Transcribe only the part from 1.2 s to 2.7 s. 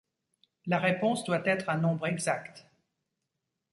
doit être un nombre exact.